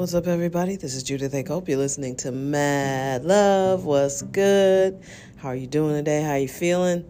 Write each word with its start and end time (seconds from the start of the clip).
What's 0.00 0.14
up, 0.14 0.28
everybody? 0.28 0.76
This 0.76 0.94
is 0.94 1.02
Judith 1.02 1.34
A. 1.34 1.42
Cope. 1.42 1.68
You're 1.68 1.76
listening 1.76 2.16
to 2.16 2.32
Mad 2.32 3.22
Love. 3.22 3.84
What's 3.84 4.22
good? 4.22 4.98
How 5.36 5.50
are 5.50 5.54
you 5.54 5.66
doing 5.66 5.94
today? 5.94 6.22
How 6.22 6.30
are 6.30 6.38
you 6.38 6.48
feeling? 6.48 7.04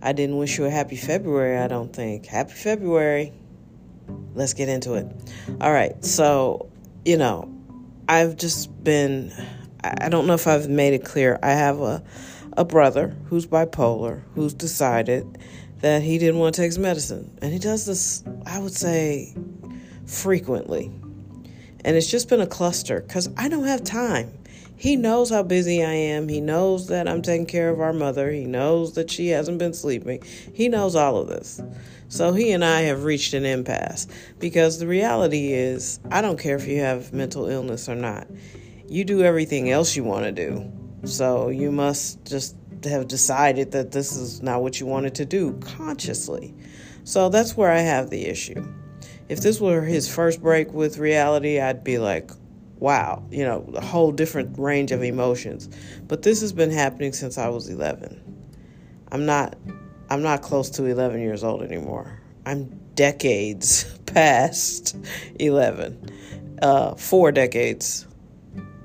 I 0.00 0.12
didn't 0.12 0.36
wish 0.36 0.56
you 0.56 0.64
a 0.64 0.70
happy 0.70 0.94
February, 0.94 1.58
I 1.58 1.66
don't 1.66 1.92
think. 1.92 2.26
Happy 2.26 2.52
February. 2.52 3.32
Let's 4.36 4.54
get 4.54 4.68
into 4.68 4.94
it. 4.94 5.08
All 5.60 5.72
right. 5.72 6.04
So, 6.04 6.70
you 7.04 7.16
know, 7.16 7.52
I've 8.08 8.36
just 8.36 8.84
been, 8.84 9.32
I 9.82 10.08
don't 10.08 10.28
know 10.28 10.34
if 10.34 10.46
I've 10.46 10.68
made 10.68 10.92
it 10.92 11.04
clear. 11.04 11.40
I 11.42 11.50
have 11.50 11.80
a, 11.80 12.04
a 12.56 12.64
brother 12.64 13.16
who's 13.26 13.48
bipolar 13.48 14.22
who's 14.36 14.54
decided 14.54 15.38
that 15.80 16.02
he 16.02 16.18
didn't 16.18 16.38
want 16.38 16.54
to 16.54 16.60
take 16.60 16.68
his 16.68 16.78
medicine. 16.78 17.36
And 17.42 17.52
he 17.52 17.58
does 17.58 17.84
this, 17.84 18.22
I 18.46 18.60
would 18.60 18.74
say, 18.74 19.34
frequently 20.06 20.92
and 21.84 21.96
it's 21.96 22.10
just 22.10 22.28
been 22.28 22.40
a 22.40 22.46
cluster 22.46 23.00
because 23.00 23.28
I 23.36 23.48
don't 23.48 23.66
have 23.66 23.84
time. 23.84 24.32
He 24.78 24.94
knows 24.94 25.30
how 25.30 25.42
busy 25.42 25.82
I 25.82 25.92
am. 25.92 26.28
He 26.28 26.40
knows 26.40 26.86
that 26.86 27.08
I'm 27.08 27.20
taking 27.20 27.46
care 27.46 27.68
of 27.68 27.80
our 27.80 27.92
mother. 27.92 28.30
He 28.30 28.44
knows 28.44 28.94
that 28.94 29.10
she 29.10 29.28
hasn't 29.28 29.58
been 29.58 29.74
sleeping. 29.74 30.22
He 30.54 30.68
knows 30.68 30.94
all 30.94 31.16
of 31.16 31.26
this. 31.26 31.60
So 32.08 32.32
he 32.32 32.52
and 32.52 32.64
I 32.64 32.82
have 32.82 33.02
reached 33.02 33.34
an 33.34 33.44
impasse 33.44 34.06
because 34.38 34.78
the 34.78 34.86
reality 34.86 35.52
is, 35.52 35.98
I 36.12 36.22
don't 36.22 36.38
care 36.38 36.54
if 36.54 36.68
you 36.68 36.78
have 36.80 37.12
mental 37.12 37.48
illness 37.48 37.88
or 37.88 37.96
not. 37.96 38.28
You 38.86 39.04
do 39.04 39.22
everything 39.22 39.68
else 39.68 39.96
you 39.96 40.04
want 40.04 40.26
to 40.26 40.32
do. 40.32 40.72
So 41.04 41.48
you 41.48 41.72
must 41.72 42.24
just 42.24 42.54
have 42.84 43.08
decided 43.08 43.72
that 43.72 43.90
this 43.90 44.16
is 44.16 44.42
not 44.42 44.62
what 44.62 44.78
you 44.78 44.86
wanted 44.86 45.16
to 45.16 45.24
do 45.24 45.58
consciously. 45.60 46.54
So 47.02 47.28
that's 47.30 47.56
where 47.56 47.72
I 47.72 47.80
have 47.80 48.10
the 48.10 48.26
issue 48.26 48.64
if 49.28 49.40
this 49.40 49.60
were 49.60 49.82
his 49.82 50.12
first 50.12 50.42
break 50.42 50.72
with 50.72 50.98
reality, 50.98 51.60
I'd 51.60 51.84
be 51.84 51.98
like, 51.98 52.30
wow, 52.78 53.22
you 53.30 53.44
know, 53.44 53.70
a 53.74 53.80
whole 53.80 54.12
different 54.12 54.58
range 54.58 54.92
of 54.92 55.02
emotions. 55.02 55.68
But 56.06 56.22
this 56.22 56.40
has 56.40 56.52
been 56.52 56.70
happening 56.70 57.12
since 57.12 57.36
I 57.36 57.48
was 57.48 57.68
11. 57.68 58.24
I'm 59.10 59.26
not 59.26 59.56
I'm 60.10 60.22
not 60.22 60.40
close 60.40 60.70
to 60.70 60.86
11 60.86 61.20
years 61.20 61.44
old 61.44 61.62
anymore. 61.62 62.20
I'm 62.46 62.80
decades 62.94 63.84
past 64.06 64.96
11. 65.38 66.58
Uh, 66.62 66.94
four 66.94 67.30
decades. 67.30 68.06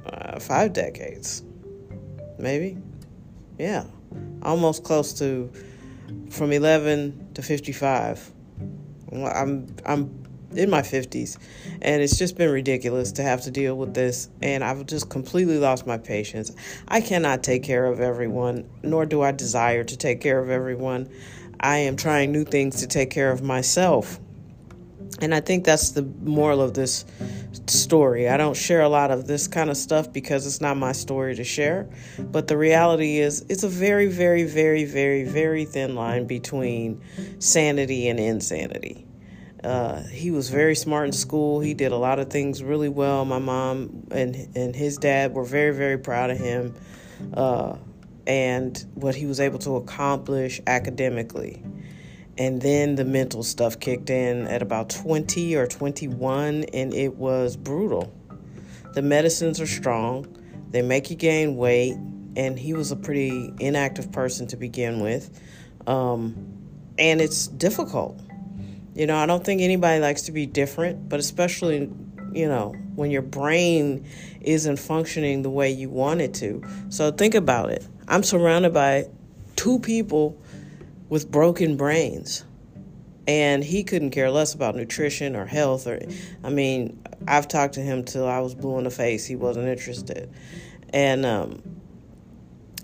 Uh, 0.05 0.39
five 0.39 0.73
decades. 0.73 1.44
Maybe. 2.38 2.77
Yeah. 3.58 3.86
Almost 4.41 4.83
close 4.83 5.14
to 5.19 5.52
from 6.30 6.52
11 6.52 7.33
to 7.36 7.41
55. 7.41 8.31
I'm 9.14 9.75
I'm 9.86 10.22
in 10.55 10.69
my 10.69 10.81
50s 10.81 11.37
and 11.81 12.01
it's 12.01 12.17
just 12.17 12.37
been 12.37 12.51
ridiculous 12.51 13.11
to 13.13 13.23
have 13.23 13.41
to 13.41 13.51
deal 13.51 13.75
with 13.77 13.93
this 13.93 14.29
and 14.41 14.63
I've 14.63 14.85
just 14.85 15.09
completely 15.09 15.57
lost 15.57 15.85
my 15.87 15.97
patience. 15.97 16.51
I 16.87 17.01
cannot 17.01 17.43
take 17.43 17.63
care 17.63 17.85
of 17.85 17.99
everyone 17.99 18.69
nor 18.83 19.05
do 19.05 19.21
I 19.21 19.31
desire 19.31 19.83
to 19.83 19.97
take 19.97 20.21
care 20.21 20.39
of 20.39 20.49
everyone. 20.49 21.09
I 21.59 21.77
am 21.77 21.95
trying 21.95 22.31
new 22.31 22.43
things 22.43 22.81
to 22.81 22.87
take 22.87 23.09
care 23.09 23.31
of 23.31 23.41
myself. 23.41 24.19
And 25.21 25.33
I 25.33 25.39
think 25.39 25.63
that's 25.63 25.91
the 25.91 26.01
moral 26.21 26.61
of 26.61 26.73
this 26.73 27.05
story. 27.67 28.27
I 28.27 28.37
don't 28.37 28.57
share 28.57 28.81
a 28.81 28.89
lot 28.89 29.11
of 29.11 29.27
this 29.27 29.47
kind 29.47 29.69
of 29.69 29.77
stuff 29.77 30.11
because 30.11 30.45
it's 30.45 30.59
not 30.59 30.75
my 30.75 30.91
story 30.91 31.35
to 31.35 31.43
share. 31.43 31.87
But 32.19 32.47
the 32.47 32.58
reality 32.58 33.19
is, 33.19 33.45
it's 33.47 33.63
a 33.63 33.69
very, 33.69 34.08
very, 34.08 34.43
very, 34.43 34.86
very, 34.86 35.23
very 35.23 35.65
thin 35.65 35.95
line 35.95 36.25
between 36.25 37.02
sanity 37.39 38.09
and 38.09 38.19
insanity. 38.19 39.05
Uh, 39.63 40.03
he 40.03 40.29
was 40.29 40.49
very 40.49 40.75
smart 40.75 41.05
in 41.05 41.13
school. 41.13 41.61
He 41.61 41.73
did 41.73 41.91
a 41.91 41.97
lot 41.97 42.19
of 42.19 42.29
things 42.29 42.61
really 42.61 42.89
well. 42.89 43.23
My 43.23 43.39
mom 43.39 44.07
and 44.11 44.35
and 44.55 44.75
his 44.75 44.97
dad 44.97 45.33
were 45.33 45.45
very 45.45 45.73
very 45.73 45.97
proud 45.97 46.31
of 46.31 46.37
him, 46.37 46.75
uh, 47.33 47.77
and 48.27 48.85
what 48.95 49.15
he 49.15 49.25
was 49.25 49.39
able 49.39 49.59
to 49.59 49.77
accomplish 49.77 50.59
academically. 50.67 51.63
And 52.37 52.61
then 52.61 52.95
the 52.95 53.05
mental 53.05 53.43
stuff 53.43 53.79
kicked 53.79 54.09
in 54.09 54.47
at 54.47 54.63
about 54.63 54.89
20 54.89 55.55
or 55.55 55.67
21, 55.67 56.63
and 56.73 56.91
it 56.93 57.15
was 57.15 57.55
brutal. 57.55 58.11
The 58.93 59.03
medicines 59.03 59.61
are 59.61 59.67
strong, 59.67 60.25
they 60.71 60.81
make 60.81 61.11
you 61.11 61.15
gain 61.15 61.55
weight, 61.55 61.95
and 62.35 62.57
he 62.57 62.73
was 62.73 62.91
a 62.91 62.95
pretty 62.95 63.53
inactive 63.59 64.11
person 64.11 64.47
to 64.47 64.57
begin 64.57 64.99
with. 64.99 65.39
Um, 65.85 66.57
and 66.97 67.21
it's 67.21 67.47
difficult 67.47 68.19
you 68.95 69.08
know, 69.08 69.17
I 69.17 69.26
don't 69.26 69.43
think 69.43 69.61
anybody 69.61 69.99
likes 69.99 70.23
to 70.23 70.31
be 70.31 70.45
different, 70.45 71.09
but 71.09 71.20
especially, 71.20 71.89
you 72.31 72.48
know, 72.48 72.76
when 72.95 73.11
your 73.11 73.21
brain 73.21 74.05
isn't 74.42 74.77
functioning 74.77 75.42
the 75.42 75.49
way 75.49 75.71
you 75.71 75.89
want 75.89 76.21
it 76.21 76.33
to. 76.36 76.64
So 76.89 77.11
think 77.11 77.33
about 77.33 77.71
it. 77.71 77.87
I'm 78.08 78.23
surrounded 78.23 78.73
by 78.73 79.08
two 79.55 79.80
people 79.80 80.39
with 81.09 81.30
broken 81.31 81.77
brains. 81.77 82.43
And 83.26 83.64
he 83.64 83.83
couldn't 83.83 84.11
care 84.11 84.30
less 84.30 84.54
about 84.54 84.76
nutrition 84.76 85.36
or 85.37 85.45
health 85.45 85.87
or 85.87 86.02
I 86.43 86.49
mean, 86.49 87.02
I've 87.25 87.48
talked 87.48 87.75
to 87.75 87.80
him 87.80 88.04
till 88.04 88.27
I 88.27 88.39
was 88.39 88.54
blue 88.54 88.77
in 88.80 88.83
the 88.83 88.92
face. 88.92 89.25
He 89.25 89.37
wasn't 89.37 89.70
interested. 89.70 90.30
And 90.89 91.25
um 91.25 91.61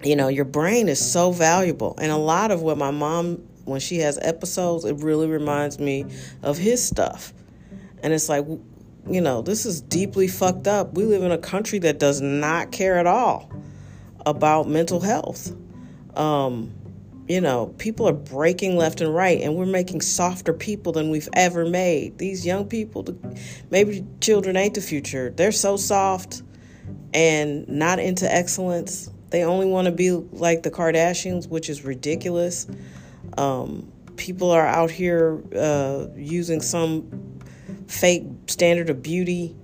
you 0.01 0.15
know, 0.15 0.29
your 0.29 0.45
brain 0.45 0.87
is 0.87 1.11
so 1.11 1.31
valuable. 1.31 1.95
And 2.01 2.09
a 2.09 2.17
lot 2.17 2.51
of 2.51 2.61
what 2.61 2.77
my 2.77 2.91
mom 2.91 3.48
when 3.69 3.79
she 3.79 3.99
has 3.99 4.19
episodes, 4.21 4.85
it 4.85 4.97
really 4.97 5.27
reminds 5.27 5.79
me 5.79 6.05
of 6.43 6.57
his 6.57 6.85
stuff. 6.85 7.33
And 8.01 8.13
it's 8.13 8.29
like, 8.29 8.45
you 9.09 9.21
know, 9.21 9.41
this 9.41 9.65
is 9.65 9.81
deeply 9.81 10.27
fucked 10.27 10.67
up. 10.67 10.93
We 10.93 11.03
live 11.03 11.23
in 11.23 11.31
a 11.31 11.37
country 11.37 11.79
that 11.79 11.99
does 11.99 12.21
not 12.21 12.71
care 12.71 12.97
at 12.97 13.07
all 13.07 13.51
about 14.25 14.67
mental 14.67 14.99
health. 14.99 15.51
Um, 16.15 16.73
you 17.27 17.41
know, 17.41 17.67
people 17.77 18.07
are 18.09 18.13
breaking 18.13 18.75
left 18.75 19.01
and 19.01 19.13
right, 19.13 19.39
and 19.39 19.55
we're 19.55 19.67
making 19.67 20.01
softer 20.01 20.51
people 20.51 20.91
than 20.91 21.11
we've 21.11 21.29
ever 21.33 21.63
made. 21.63 22.17
These 22.17 22.43
young 22.43 22.65
people, 22.65 23.05
maybe 23.69 24.03
children 24.19 24.57
ain't 24.57 24.73
the 24.73 24.81
future. 24.81 25.29
They're 25.29 25.51
so 25.51 25.77
soft 25.77 26.41
and 27.13 27.67
not 27.67 27.99
into 27.99 28.31
excellence. 28.33 29.11
They 29.29 29.43
only 29.43 29.67
want 29.67 29.85
to 29.85 29.91
be 29.91 30.09
like 30.11 30.63
the 30.63 30.71
Kardashians, 30.71 31.47
which 31.47 31.69
is 31.69 31.85
ridiculous. 31.85 32.65
Um, 33.39 33.89
people 34.17 34.51
are 34.51 34.67
out 34.67 34.91
here 34.91 35.41
uh, 35.55 36.07
using 36.15 36.61
some 36.61 37.39
fake 37.87 38.23
standard 38.47 38.89
of 38.89 39.01
beauty, 39.01 39.55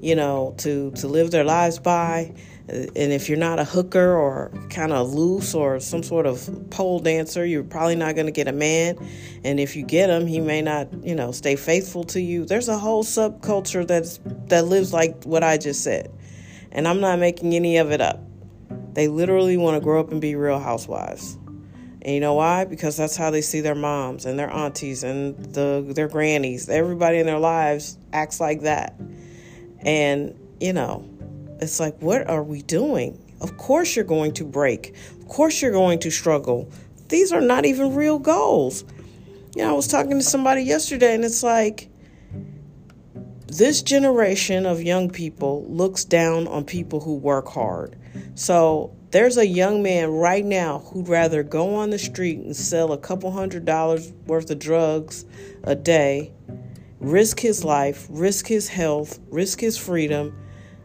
you 0.00 0.16
know, 0.16 0.54
to, 0.58 0.90
to 0.92 1.06
live 1.06 1.30
their 1.30 1.44
lives 1.44 1.78
by. 1.78 2.34
And 2.68 3.12
if 3.12 3.28
you're 3.28 3.38
not 3.38 3.60
a 3.60 3.64
hooker 3.64 4.16
or 4.16 4.52
kind 4.68 4.92
of 4.92 5.12
loose 5.12 5.54
or 5.54 5.78
some 5.78 6.02
sort 6.02 6.26
of 6.26 6.70
pole 6.70 6.98
dancer, 6.98 7.44
you're 7.46 7.62
probably 7.62 7.96
not 7.96 8.16
going 8.16 8.26
to 8.26 8.32
get 8.32 8.48
a 8.48 8.52
man. 8.52 8.96
And 9.44 9.60
if 9.60 9.76
you 9.76 9.84
get 9.84 10.10
him, 10.10 10.26
he 10.26 10.40
may 10.40 10.60
not, 10.60 10.88
you 11.04 11.14
know, 11.14 11.30
stay 11.30 11.54
faithful 11.54 12.04
to 12.04 12.20
you. 12.20 12.44
There's 12.44 12.68
a 12.68 12.78
whole 12.78 13.04
subculture 13.04 13.86
that's 13.86 14.20
that 14.48 14.66
lives 14.66 14.92
like 14.92 15.22
what 15.24 15.44
I 15.44 15.56
just 15.56 15.84
said. 15.84 16.12
And 16.72 16.86
I'm 16.86 17.00
not 17.00 17.18
making 17.18 17.54
any 17.54 17.76
of 17.78 17.90
it 17.92 18.00
up. 18.00 18.20
They 18.94 19.08
literally 19.08 19.56
want 19.56 19.76
to 19.76 19.80
grow 19.80 20.00
up 20.00 20.10
and 20.10 20.20
be 20.20 20.34
real 20.34 20.58
housewives. 20.58 21.38
And 22.02 22.14
you 22.14 22.20
know 22.20 22.34
why? 22.34 22.64
Because 22.64 22.96
that's 22.96 23.16
how 23.16 23.30
they 23.30 23.42
see 23.42 23.60
their 23.60 23.74
moms 23.74 24.24
and 24.24 24.38
their 24.38 24.50
aunties 24.50 25.04
and 25.04 25.36
the 25.54 25.84
their 25.94 26.08
grannies. 26.08 26.68
Everybody 26.68 27.18
in 27.18 27.26
their 27.26 27.38
lives 27.38 27.98
acts 28.12 28.40
like 28.40 28.62
that. 28.62 28.98
And, 29.80 30.38
you 30.60 30.72
know, 30.72 31.08
it's 31.60 31.78
like 31.78 32.00
what 32.00 32.28
are 32.28 32.42
we 32.42 32.62
doing? 32.62 33.18
Of 33.40 33.56
course 33.56 33.96
you're 33.96 34.04
going 34.04 34.32
to 34.34 34.44
break. 34.44 34.94
Of 35.20 35.28
course 35.28 35.60
you're 35.60 35.72
going 35.72 35.98
to 36.00 36.10
struggle. 36.10 36.70
These 37.08 37.32
are 37.32 37.40
not 37.40 37.66
even 37.66 37.94
real 37.94 38.18
goals. 38.18 38.84
You 39.54 39.62
know, 39.62 39.70
I 39.70 39.72
was 39.72 39.88
talking 39.88 40.12
to 40.12 40.22
somebody 40.22 40.62
yesterday 40.62 41.14
and 41.14 41.24
it's 41.24 41.42
like 41.42 41.90
this 43.46 43.82
generation 43.82 44.64
of 44.64 44.80
young 44.80 45.10
people 45.10 45.66
looks 45.68 46.04
down 46.04 46.46
on 46.46 46.64
people 46.64 47.00
who 47.00 47.16
work 47.16 47.48
hard. 47.48 47.96
So 48.36 48.96
there's 49.10 49.36
a 49.36 49.46
young 49.46 49.82
man 49.82 50.10
right 50.10 50.44
now 50.44 50.78
who'd 50.78 51.08
rather 51.08 51.42
go 51.42 51.74
on 51.74 51.90
the 51.90 51.98
street 51.98 52.38
and 52.38 52.54
sell 52.54 52.92
a 52.92 52.98
couple 52.98 53.30
hundred 53.32 53.64
dollars 53.64 54.12
worth 54.26 54.50
of 54.50 54.58
drugs 54.58 55.24
a 55.64 55.74
day, 55.74 56.32
risk 57.00 57.40
his 57.40 57.64
life, 57.64 58.06
risk 58.08 58.46
his 58.46 58.68
health, 58.68 59.18
risk 59.30 59.60
his 59.60 59.76
freedom, 59.76 60.36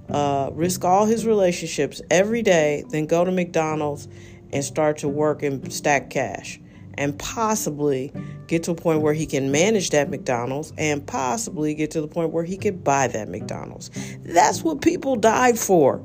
uh, 0.10 0.50
risk 0.54 0.84
all 0.84 1.06
his 1.06 1.26
relationships 1.26 2.02
every 2.10 2.42
day, 2.42 2.84
than 2.90 3.06
go 3.06 3.24
to 3.24 3.32
McDonald's 3.32 4.08
and 4.52 4.64
start 4.64 4.98
to 4.98 5.08
work 5.08 5.44
and 5.44 5.72
stack 5.72 6.10
cash 6.10 6.60
and 6.98 7.18
possibly 7.20 8.12
get 8.48 8.64
to 8.64 8.72
a 8.72 8.76
point 8.76 9.02
where 9.02 9.14
he 9.14 9.26
can 9.26 9.52
manage 9.52 9.90
that 9.90 10.10
McDonald's 10.10 10.72
and 10.78 11.06
possibly 11.06 11.76
get 11.76 11.92
to 11.92 12.02
the 12.02 12.08
point 12.08 12.32
where 12.32 12.44
he 12.44 12.58
could 12.58 12.84
buy 12.84 13.08
that 13.08 13.28
McDonald's. 13.30 13.92
That's 14.24 14.64
what 14.64 14.82
people 14.82 15.16
died 15.16 15.60
for. 15.60 16.02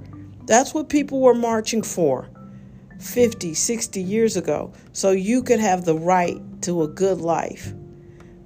That's 0.51 0.75
what 0.75 0.89
people 0.89 1.21
were 1.21 1.33
marching 1.33 1.81
for 1.81 2.29
50, 2.99 3.55
60 3.55 4.03
years 4.03 4.37
ago. 4.37 4.73
So 4.91 5.13
you 5.13 5.45
could 5.45 5.61
have 5.61 5.85
the 5.85 5.95
right 5.95 6.41
to 6.63 6.83
a 6.83 6.89
good 6.89 7.21
life. 7.21 7.73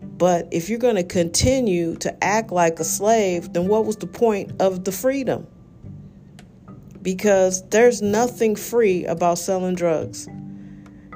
But 0.03 0.47
if 0.53 0.69
you're 0.69 0.79
going 0.79 0.97
to 0.97 1.03
continue 1.03 1.97
to 1.97 2.23
act 2.23 2.53
like 2.53 2.79
a 2.79 2.85
slave, 2.85 3.55
then 3.55 3.69
what 3.69 3.87
was 3.87 3.97
the 3.97 4.07
point 4.07 4.61
of 4.61 4.85
the 4.85 4.93
freedom? 4.93 5.47
Because 7.01 7.67
there's 7.71 8.03
nothing 8.03 8.55
free 8.55 9.07
about 9.07 9.39
selling 9.39 9.75
drugs. 9.75 10.29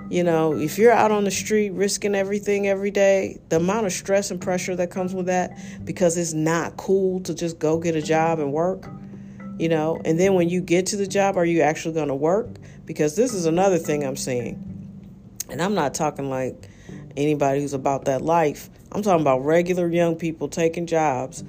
You 0.08 0.24
know, 0.24 0.54
if 0.54 0.78
you're 0.78 0.90
out 0.90 1.10
on 1.10 1.24
the 1.24 1.30
street 1.30 1.72
risking 1.74 2.14
everything 2.14 2.66
every 2.66 2.90
day, 2.90 3.38
the 3.50 3.56
amount 3.56 3.84
of 3.84 3.92
stress 3.92 4.30
and 4.30 4.40
pressure 4.40 4.74
that 4.76 4.90
comes 4.90 5.14
with 5.14 5.26
that, 5.26 5.54
because 5.84 6.16
it's 6.16 6.32
not 6.32 6.78
cool 6.78 7.20
to 7.24 7.34
just 7.34 7.58
go 7.58 7.78
get 7.78 7.94
a 7.94 8.00
job 8.00 8.38
and 8.38 8.54
work, 8.54 8.88
you 9.58 9.68
know, 9.68 10.00
and 10.04 10.18
then 10.18 10.34
when 10.34 10.48
you 10.48 10.60
get 10.60 10.86
to 10.86 10.96
the 10.96 11.06
job, 11.06 11.36
are 11.36 11.44
you 11.44 11.62
actually 11.62 11.94
going 11.94 12.08
to 12.08 12.14
work? 12.14 12.48
Because 12.84 13.16
this 13.16 13.34
is 13.34 13.46
another 13.46 13.78
thing 13.78 14.04
I'm 14.04 14.16
seeing. 14.16 14.64
And 15.50 15.60
I'm 15.60 15.74
not 15.74 15.94
talking 15.94 16.30
like 16.30 16.68
anybody 17.16 17.60
who's 17.60 17.72
about 17.72 18.04
that 18.04 18.22
life. 18.22 18.70
I'm 18.92 19.02
talking 19.02 19.20
about 19.20 19.44
regular 19.44 19.88
young 19.88 20.16
people 20.16 20.48
taking 20.48 20.86
jobs 20.86 21.42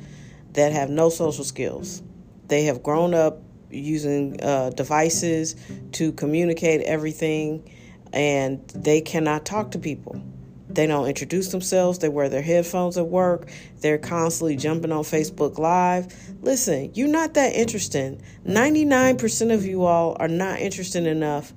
that 0.54 0.72
have 0.72 0.90
no 0.90 1.10
social 1.10 1.44
skills. 1.44 2.02
They 2.48 2.64
have 2.64 2.82
grown 2.82 3.14
up 3.14 3.42
using 3.70 4.42
uh, 4.42 4.72
devices 4.72 5.56
to 5.94 6.12
communicate 6.14 6.82
everything, 6.82 7.70
and 8.12 8.68
they 8.70 9.02
cannot 9.02 9.46
talk 9.46 9.72
to 9.72 9.80
people. 9.80 10.22
They 10.70 10.86
don't 10.86 11.08
introduce 11.08 11.50
themselves. 11.50 12.00
They 12.00 12.10
wear 12.10 12.30
their 12.30 12.44
headphones 12.44 12.98
at 12.98 13.08
work. 13.08 13.50
They're 13.82 13.98
constantly 13.98 14.56
jumping 14.56 14.92
on 14.92 15.04
Facebook 15.04 15.58
Live. 15.58 16.14
Listen, 16.42 16.92
you're 16.94 17.08
not 17.08 17.34
that 17.34 17.54
interesting. 17.54 18.22
99% 18.46 19.54
of 19.54 19.66
you 19.66 19.84
all 19.84 20.16
are 20.20 20.28
not 20.28 20.60
interested 20.60 21.08
enough 21.08 21.54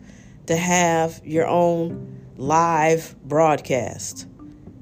to 0.46 0.56
have 0.56 1.20
your 1.24 1.46
own 1.46 2.20
live 2.36 3.14
broadcast. 3.24 4.26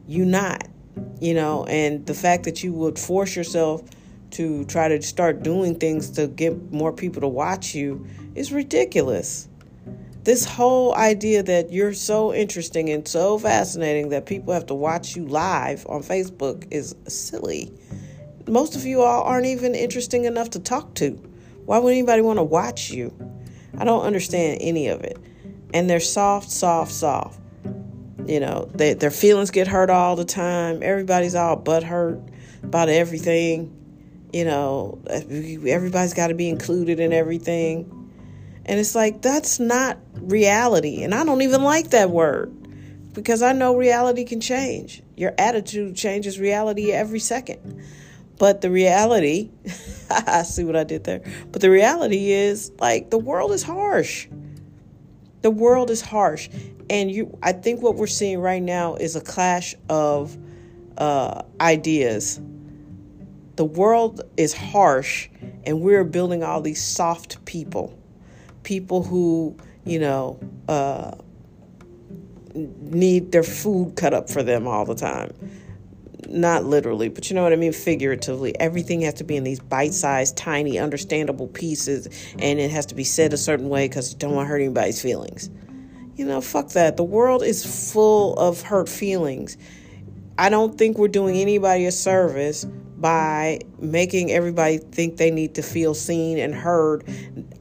You 0.06 0.24
not, 0.24 0.66
you 1.20 1.34
know, 1.34 1.64
and 1.66 2.06
the 2.06 2.14
fact 2.14 2.44
that 2.44 2.62
you 2.62 2.72
would 2.72 2.98
force 2.98 3.34
yourself 3.34 3.82
to 4.30 4.64
try 4.66 4.88
to 4.88 5.02
start 5.02 5.42
doing 5.42 5.74
things 5.74 6.10
to 6.10 6.28
get 6.28 6.72
more 6.72 6.92
people 6.92 7.20
to 7.20 7.28
watch 7.28 7.74
you 7.74 8.06
is 8.34 8.52
ridiculous. 8.52 9.48
This 10.22 10.44
whole 10.44 10.94
idea 10.94 11.42
that 11.42 11.72
you're 11.72 11.94
so 11.94 12.34
interesting 12.34 12.90
and 12.90 13.08
so 13.08 13.38
fascinating 13.38 14.10
that 14.10 14.26
people 14.26 14.52
have 14.52 14.66
to 14.66 14.74
watch 14.74 15.16
you 15.16 15.26
live 15.26 15.86
on 15.88 16.02
Facebook 16.02 16.66
is 16.70 16.94
silly. 17.08 17.72
Most 18.46 18.76
of 18.76 18.84
you 18.84 19.00
all 19.00 19.22
aren't 19.22 19.46
even 19.46 19.74
interesting 19.74 20.26
enough 20.26 20.50
to 20.50 20.60
talk 20.60 20.94
to. 20.96 21.12
Why 21.64 21.78
would 21.78 21.92
anybody 21.92 22.20
want 22.20 22.38
to 22.38 22.42
watch 22.42 22.90
you? 22.90 23.14
I 23.78 23.84
don't 23.84 24.04
understand 24.04 24.58
any 24.60 24.88
of 24.88 25.02
it. 25.04 25.16
And 25.72 25.88
they're 25.88 26.00
soft, 26.00 26.50
soft, 26.50 26.92
soft. 26.92 27.40
You 28.26 28.40
know, 28.40 28.70
they, 28.74 28.92
their 28.92 29.10
feelings 29.10 29.50
get 29.50 29.68
hurt 29.68 29.88
all 29.88 30.16
the 30.16 30.24
time. 30.26 30.80
Everybody's 30.82 31.34
all 31.34 31.56
butt 31.56 31.82
hurt 31.82 32.20
about 32.62 32.90
everything. 32.90 33.74
You 34.34 34.44
know, 34.44 35.00
everybody's 35.08 36.12
got 36.12 36.26
to 36.26 36.34
be 36.34 36.48
included 36.48 37.00
in 37.00 37.12
everything. 37.14 37.99
And 38.66 38.78
it's 38.78 38.94
like, 38.94 39.22
that's 39.22 39.58
not 39.58 39.98
reality. 40.14 41.02
And 41.02 41.14
I 41.14 41.24
don't 41.24 41.42
even 41.42 41.62
like 41.62 41.90
that 41.90 42.10
word 42.10 42.54
because 43.14 43.42
I 43.42 43.52
know 43.52 43.76
reality 43.76 44.24
can 44.24 44.40
change. 44.40 45.02
Your 45.16 45.34
attitude 45.38 45.96
changes 45.96 46.38
reality 46.38 46.92
every 46.92 47.20
second. 47.20 47.84
But 48.38 48.60
the 48.60 48.70
reality, 48.70 49.50
I 50.10 50.42
see 50.44 50.64
what 50.64 50.76
I 50.76 50.84
did 50.84 51.04
there. 51.04 51.22
But 51.52 51.60
the 51.60 51.70
reality 51.70 52.30
is 52.30 52.72
like 52.78 53.10
the 53.10 53.18
world 53.18 53.52
is 53.52 53.62
harsh. 53.62 54.28
The 55.42 55.50
world 55.50 55.90
is 55.90 56.02
harsh 56.02 56.48
and 56.90 57.10
you 57.10 57.38
i 57.42 57.52
think 57.52 57.80
what 57.80 57.94
we're 57.94 58.06
seeing 58.06 58.40
right 58.40 58.62
now 58.62 58.96
is 58.96 59.16
a 59.16 59.20
clash 59.20 59.74
of 59.88 60.36
uh, 60.98 61.42
ideas 61.60 62.40
the 63.56 63.64
world 63.64 64.20
is 64.36 64.52
harsh 64.52 65.28
and 65.64 65.80
we're 65.80 66.04
building 66.04 66.42
all 66.42 66.60
these 66.60 66.82
soft 66.82 67.42
people 67.46 67.96
people 68.62 69.02
who 69.02 69.56
you 69.84 69.98
know 69.98 70.38
uh, 70.68 71.12
need 72.54 73.32
their 73.32 73.42
food 73.42 73.94
cut 73.96 74.14
up 74.14 74.28
for 74.28 74.42
them 74.42 74.66
all 74.66 74.84
the 74.84 74.94
time 74.94 75.32
not 76.30 76.64
literally, 76.64 77.08
but 77.08 77.28
you 77.28 77.34
know 77.34 77.42
what 77.42 77.52
I 77.52 77.56
mean, 77.56 77.72
figuratively. 77.72 78.58
Everything 78.60 79.00
has 79.02 79.14
to 79.14 79.24
be 79.24 79.36
in 79.36 79.44
these 79.44 79.60
bite 79.60 79.92
sized, 79.92 80.36
tiny, 80.36 80.78
understandable 80.78 81.48
pieces, 81.48 82.08
and 82.38 82.60
it 82.60 82.70
has 82.70 82.86
to 82.86 82.94
be 82.94 83.04
said 83.04 83.32
a 83.32 83.36
certain 83.36 83.68
way 83.68 83.88
because 83.88 84.12
you 84.12 84.18
don't 84.18 84.34
want 84.34 84.46
to 84.46 84.48
hurt 84.48 84.60
anybody's 84.60 85.02
feelings. 85.02 85.50
You 86.16 86.24
know, 86.26 86.40
fuck 86.40 86.68
that. 86.70 86.96
The 86.96 87.04
world 87.04 87.42
is 87.42 87.92
full 87.92 88.34
of 88.34 88.62
hurt 88.62 88.88
feelings. 88.88 89.56
I 90.38 90.48
don't 90.48 90.78
think 90.78 90.98
we're 90.98 91.08
doing 91.08 91.36
anybody 91.36 91.86
a 91.86 91.92
service 91.92 92.66
by 93.00 93.60
making 93.78 94.30
everybody 94.30 94.78
think 94.78 95.16
they 95.16 95.30
need 95.30 95.54
to 95.54 95.62
feel 95.62 95.94
seen 95.94 96.38
and 96.38 96.54
heard 96.54 97.04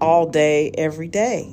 all 0.01 0.29
day, 0.29 0.71
every 0.77 1.07
day. 1.07 1.51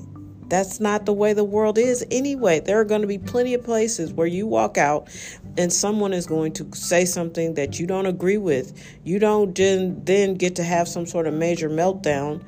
That's 0.49 0.79
not 0.79 1.07
the 1.07 1.13
way 1.13 1.33
the 1.33 1.45
world 1.45 1.77
is 1.79 2.05
anyway. 2.11 2.61
There 2.61 2.79
are 2.81 2.85
going 2.85 3.01
to 3.01 3.07
be 3.07 3.19
plenty 3.19 3.55
of 3.55 3.65
places 3.65 4.13
where 4.13 4.27
you 4.27 4.47
walk 4.47 4.79
out 4.79 5.09
and 5.57 5.73
someone 5.73 6.13
is 6.13 6.27
going 6.27 6.53
to 6.55 6.69
say 6.73 7.05
something 7.05 7.55
that 7.55 7.81
you 7.81 7.87
don't 7.87 8.07
agree 8.07 8.37
with. 8.37 8.73
You 9.05 9.19
don't 9.19 9.55
then 9.55 10.35
get 10.35 10.57
to 10.57 10.63
have 10.63 10.87
some 10.87 11.07
sort 11.07 11.27
of 11.27 11.35
major 11.35 11.69
meltdown 11.69 12.45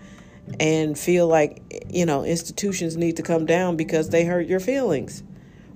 and 0.60 0.98
feel 0.98 1.26
like 1.26 1.62
you 1.90 2.06
know 2.06 2.24
institutions 2.24 2.96
need 2.96 3.16
to 3.16 3.22
come 3.22 3.44
down 3.44 3.76
because 3.76 4.08
they 4.08 4.24
hurt 4.24 4.46
your 4.46 4.60
feelings 4.60 5.22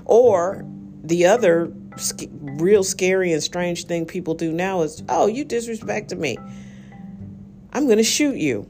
or 0.06 0.64
the 1.02 1.26
other 1.26 1.72
sc- 1.96 2.28
real 2.30 2.84
scary 2.84 3.32
and 3.32 3.42
strange 3.42 3.86
thing 3.86 4.06
people 4.06 4.34
do 4.34 4.52
now 4.52 4.82
is 4.82 5.02
oh 5.08 5.26
you 5.26 5.44
disrespected 5.44 6.18
me. 6.18 6.38
I'm 7.72 7.86
going 7.86 7.98
to 7.98 8.04
shoot 8.04 8.36
you. 8.36 8.68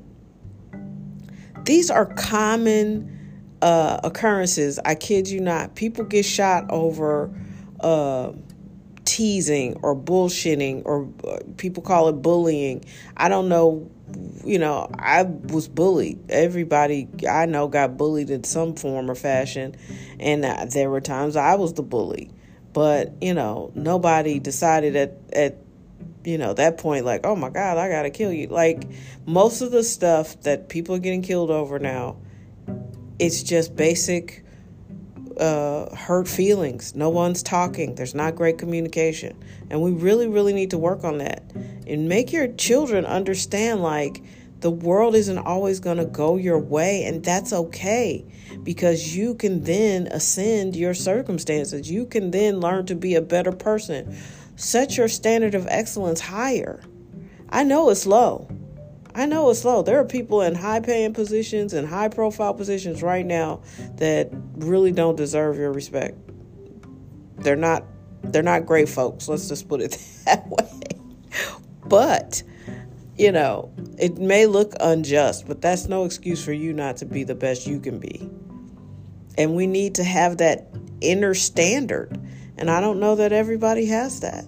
These 1.64 1.90
are 1.90 2.06
common 2.06 3.56
uh, 3.60 4.00
occurrences. 4.04 4.78
I 4.84 4.94
kid 4.94 5.28
you 5.28 5.40
not. 5.40 5.74
People 5.74 6.04
get 6.04 6.24
shot 6.24 6.70
over 6.70 7.32
uh, 7.80 8.32
teasing 9.04 9.78
or 9.82 9.96
bullshitting 9.96 10.82
or 10.84 11.08
uh, 11.28 11.38
people 11.56 11.82
call 11.82 12.08
it 12.08 12.22
bullying. 12.22 12.84
I 13.16 13.28
don't 13.28 13.48
know 13.48 13.90
you 14.44 14.58
know, 14.58 14.90
I 14.98 15.22
was 15.22 15.68
bullied. 15.68 16.30
Everybody 16.30 17.08
I 17.28 17.46
know 17.46 17.68
got 17.68 17.96
bullied 17.96 18.30
in 18.30 18.44
some 18.44 18.74
form 18.74 19.10
or 19.10 19.14
fashion, 19.14 19.74
and 20.18 20.44
there 20.70 20.90
were 20.90 21.00
times 21.00 21.36
I 21.36 21.54
was 21.54 21.74
the 21.74 21.82
bully. 21.82 22.30
But 22.72 23.12
you 23.20 23.34
know, 23.34 23.70
nobody 23.74 24.38
decided 24.38 24.96
at 24.96 25.14
at 25.32 25.56
you 26.24 26.38
know 26.38 26.54
that 26.54 26.78
point 26.78 27.04
like, 27.04 27.22
oh 27.24 27.36
my 27.36 27.50
God, 27.50 27.78
I 27.78 27.88
gotta 27.88 28.10
kill 28.10 28.32
you. 28.32 28.46
Like 28.48 28.84
most 29.26 29.60
of 29.60 29.70
the 29.70 29.82
stuff 29.82 30.40
that 30.42 30.68
people 30.68 30.94
are 30.94 31.00
getting 31.00 31.22
killed 31.22 31.50
over 31.50 31.78
now, 31.78 32.16
it's 33.18 33.42
just 33.42 33.76
basic 33.76 34.42
uh, 35.38 35.94
hurt 35.94 36.28
feelings. 36.28 36.94
No 36.94 37.10
one's 37.10 37.42
talking. 37.42 37.94
There's 37.94 38.14
not 38.14 38.36
great 38.36 38.58
communication. 38.58 39.36
And 39.70 39.80
we 39.82 39.92
really, 39.92 40.28
really 40.28 40.52
need 40.52 40.70
to 40.70 40.78
work 40.78 41.04
on 41.04 41.18
that. 41.18 41.42
And 41.86 42.08
make 42.08 42.32
your 42.32 42.48
children 42.48 43.04
understand 43.04 43.82
like 43.82 44.22
the 44.62 44.70
world 44.70 45.16
isn't 45.16 45.38
always 45.38 45.80
going 45.80 45.98
to 45.98 46.04
go 46.04 46.36
your 46.36 46.58
way. 46.58 47.04
And 47.04 47.22
that's 47.22 47.52
okay 47.52 48.24
because 48.62 49.14
you 49.14 49.34
can 49.34 49.64
then 49.64 50.06
ascend 50.06 50.76
your 50.76 50.94
circumstances. 50.94 51.90
You 51.90 52.06
can 52.06 52.30
then 52.30 52.60
learn 52.60 52.86
to 52.86 52.94
be 52.94 53.16
a 53.16 53.20
better 53.20 53.52
person. 53.52 54.16
Set 54.56 54.96
your 54.96 55.08
standard 55.08 55.54
of 55.54 55.66
excellence 55.68 56.20
higher. 56.20 56.82
I 57.50 57.64
know 57.64 57.90
it's 57.90 58.06
low. 58.06 58.48
I 59.14 59.26
know 59.26 59.50
it's 59.50 59.64
low. 59.64 59.82
There 59.82 59.98
are 59.98 60.04
people 60.04 60.40
in 60.40 60.54
high 60.54 60.80
paying 60.80 61.12
positions 61.12 61.74
and 61.74 61.86
high 61.86 62.08
profile 62.08 62.54
positions 62.54 63.02
right 63.02 63.26
now 63.26 63.62
that 63.96 64.30
really 64.54 64.92
don't 64.92 65.16
deserve 65.16 65.56
your 65.56 65.72
respect. 65.72 66.16
They're 67.38 67.56
not 67.56 67.84
they're 68.22 68.42
not 68.42 68.66
great 68.66 68.88
folks. 68.88 69.28
Let's 69.28 69.48
just 69.48 69.68
put 69.68 69.80
it 69.80 69.98
that 70.24 70.48
way. 70.48 71.00
But 71.84 72.42
you 73.22 73.32
know, 73.32 73.72
it 73.98 74.18
may 74.18 74.46
look 74.46 74.74
unjust, 74.80 75.46
but 75.46 75.62
that's 75.62 75.88
no 75.88 76.04
excuse 76.04 76.44
for 76.44 76.52
you 76.52 76.72
not 76.72 76.96
to 76.98 77.06
be 77.06 77.24
the 77.24 77.34
best 77.34 77.66
you 77.66 77.78
can 77.78 77.98
be. 77.98 78.28
And 79.38 79.54
we 79.54 79.66
need 79.66 79.94
to 79.94 80.04
have 80.04 80.38
that 80.38 80.66
inner 81.00 81.34
standard. 81.34 82.20
And 82.58 82.68
I 82.68 82.80
don't 82.80 83.00
know 83.00 83.14
that 83.16 83.32
everybody 83.32 83.86
has 83.86 84.20
that. 84.20 84.44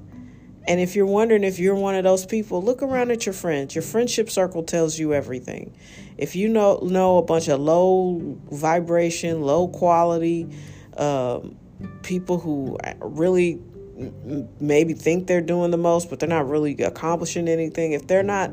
And 0.67 0.81
if 0.81 0.97
you're 0.97 1.07
wondering 1.07 1.45
if 1.45 1.59
you're 1.59 1.75
one 1.75 1.95
of 1.95 2.05
those 2.05 2.27
people, 2.27 2.63
look 2.63 2.83
around 2.83 3.11
at 3.11 3.27
your 3.27 3.33
friends. 3.33 3.75
Your 3.75 3.83
friendship 3.83 4.31
circle 4.31 4.63
tells 4.63 4.99
you 4.99 5.13
everything. 5.13 5.77
If 6.17 6.35
you 6.35 6.49
know 6.49 6.79
know 6.79 7.19
a 7.19 7.23
bunch 7.23 7.49
of 7.49 7.61
low 7.61 8.39
vibration, 8.51 9.43
low 9.43 9.69
quality 9.69 10.49
um, 10.97 11.57
people 12.03 12.39
who 12.39 12.79
really 13.01 13.61
maybe 14.61 14.95
think 14.95 15.27
they're 15.27 15.41
doing 15.41 15.71
the 15.71 15.77
most, 15.77 16.11
but 16.11 16.19
they're 16.19 16.29
not 16.29 16.49
really 16.49 16.77
accomplishing 16.79 17.49
anything. 17.49 17.93
If 17.93 18.07
they're 18.07 18.23
not 18.23 18.51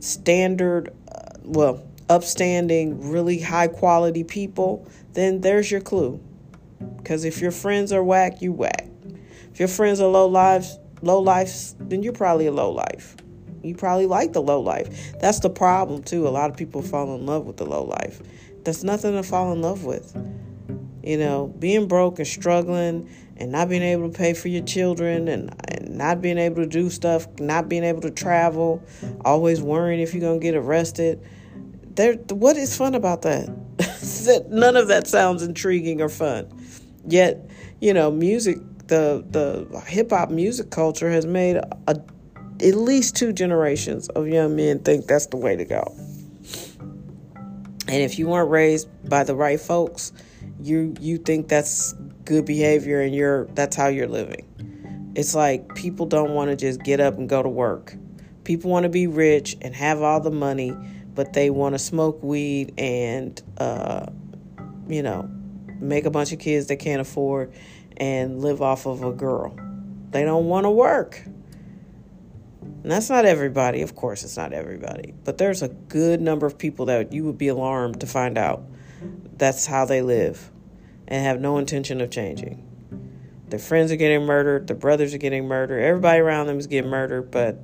standard, 0.00 0.92
uh, 1.12 1.38
well, 1.42 1.82
upstanding, 2.08 3.10
really 3.10 3.40
high 3.40 3.68
quality 3.68 4.24
people, 4.24 4.86
then 5.12 5.40
there's 5.40 5.70
your 5.70 5.80
clue. 5.80 6.20
Because 6.96 7.24
if 7.24 7.40
your 7.40 7.50
friends 7.50 7.92
are 7.92 8.02
whack, 8.02 8.40
you 8.40 8.52
whack. 8.52 8.86
If 9.52 9.58
your 9.58 9.68
friends 9.68 10.00
are 10.00 10.08
low 10.08 10.26
lives, 10.26 10.78
low 11.02 11.20
lives, 11.20 11.74
then 11.80 12.02
you're 12.02 12.12
probably 12.12 12.46
a 12.46 12.52
low 12.52 12.70
life. 12.70 13.16
You 13.62 13.74
probably 13.74 14.06
like 14.06 14.32
the 14.32 14.42
low 14.42 14.60
life. 14.60 15.18
That's 15.20 15.40
the 15.40 15.50
problem 15.50 16.02
too. 16.02 16.28
A 16.28 16.30
lot 16.30 16.50
of 16.50 16.56
people 16.56 16.82
fall 16.82 17.14
in 17.16 17.26
love 17.26 17.44
with 17.44 17.56
the 17.56 17.66
low 17.66 17.84
life. 17.84 18.22
That's 18.64 18.84
nothing 18.84 19.14
to 19.14 19.22
fall 19.22 19.52
in 19.52 19.60
love 19.60 19.84
with. 19.84 20.14
You 21.02 21.18
know, 21.18 21.48
being 21.58 21.88
broke 21.88 22.18
and 22.18 22.28
struggling 22.28 23.08
and 23.38 23.52
not 23.52 23.68
being 23.68 23.82
able 23.82 24.10
to 24.10 24.16
pay 24.16 24.34
for 24.34 24.48
your 24.48 24.64
children 24.64 25.28
and, 25.28 25.54
and 25.68 25.96
not 25.96 26.20
being 26.20 26.38
able 26.38 26.56
to 26.56 26.66
do 26.66 26.90
stuff, 26.90 27.26
not 27.38 27.68
being 27.68 27.84
able 27.84 28.00
to 28.00 28.10
travel, 28.10 28.82
always 29.24 29.60
worrying 29.60 30.00
if 30.00 30.12
you're 30.12 30.20
going 30.20 30.40
to 30.40 30.44
get 30.44 30.54
arrested. 30.54 31.24
There, 31.94 32.14
what 32.14 32.56
is 32.56 32.76
fun 32.76 32.94
about 32.94 33.22
that? 33.22 34.46
None 34.50 34.76
of 34.76 34.88
that 34.88 35.06
sounds 35.06 35.42
intriguing 35.42 36.00
or 36.00 36.08
fun. 36.08 36.48
Yet, 37.06 37.48
you 37.80 37.94
know, 37.94 38.10
music, 38.10 38.58
the 38.88 39.24
the 39.30 39.80
hip 39.80 40.10
hop 40.10 40.30
music 40.30 40.70
culture 40.70 41.10
has 41.10 41.26
made 41.26 41.56
a, 41.56 42.00
at 42.60 42.74
least 42.74 43.16
two 43.16 43.32
generations 43.32 44.08
of 44.10 44.26
young 44.26 44.56
men 44.56 44.80
think 44.80 45.06
that's 45.06 45.26
the 45.26 45.36
way 45.36 45.56
to 45.56 45.64
go. 45.64 45.94
And 47.86 48.02
if 48.02 48.18
you 48.18 48.28
weren't 48.28 48.50
raised 48.50 48.88
by 49.08 49.24
the 49.24 49.34
right 49.34 49.60
folks, 49.60 50.12
you 50.60 50.94
you 51.00 51.18
think 51.18 51.48
that's 51.48 51.94
good 52.28 52.44
behavior 52.44 53.00
and 53.00 53.14
you're 53.14 53.46
that's 53.54 53.74
how 53.74 53.88
you're 53.88 54.06
living. 54.06 55.12
It's 55.16 55.34
like 55.34 55.74
people 55.74 56.04
don't 56.04 56.34
want 56.34 56.50
to 56.50 56.56
just 56.56 56.82
get 56.82 57.00
up 57.00 57.16
and 57.16 57.26
go 57.26 57.42
to 57.42 57.48
work. 57.48 57.96
People 58.44 58.70
want 58.70 58.82
to 58.82 58.90
be 58.90 59.06
rich 59.06 59.56
and 59.62 59.74
have 59.74 60.02
all 60.02 60.20
the 60.20 60.30
money, 60.30 60.76
but 61.14 61.32
they 61.32 61.48
want 61.48 61.74
to 61.74 61.78
smoke 61.78 62.22
weed 62.22 62.74
and 62.76 63.42
uh, 63.56 64.06
you 64.86 65.02
know 65.02 65.28
make 65.80 66.04
a 66.04 66.10
bunch 66.10 66.32
of 66.32 66.38
kids 66.38 66.66
they 66.66 66.76
can't 66.76 67.00
afford 67.00 67.54
and 67.96 68.42
live 68.42 68.60
off 68.60 68.86
of 68.86 69.02
a 69.02 69.12
girl. 69.12 69.58
They 70.10 70.22
don't 70.22 70.46
want 70.46 70.64
to 70.64 70.70
work. 70.70 71.22
And 71.24 72.92
that's 72.92 73.08
not 73.08 73.24
everybody, 73.24 73.80
of 73.80 73.94
course, 73.94 74.22
it's 74.22 74.36
not 74.36 74.52
everybody, 74.52 75.14
but 75.24 75.38
there's 75.38 75.62
a 75.62 75.68
good 75.68 76.20
number 76.20 76.46
of 76.46 76.58
people 76.58 76.86
that 76.86 77.12
you 77.12 77.24
would 77.24 77.38
be 77.38 77.48
alarmed 77.48 78.00
to 78.00 78.06
find 78.06 78.36
out 78.36 78.62
that's 79.36 79.66
how 79.66 79.84
they 79.84 80.02
live 80.02 80.50
and 81.08 81.24
have 81.24 81.40
no 81.40 81.58
intention 81.58 82.00
of 82.00 82.10
changing. 82.10 82.64
Their 83.48 83.58
friends 83.58 83.90
are 83.90 83.96
getting 83.96 84.26
murdered, 84.26 84.66
their 84.66 84.76
brothers 84.76 85.14
are 85.14 85.18
getting 85.18 85.48
murdered, 85.48 85.82
everybody 85.82 86.20
around 86.20 86.46
them 86.46 86.58
is 86.58 86.66
getting 86.66 86.90
murdered, 86.90 87.30
but 87.30 87.58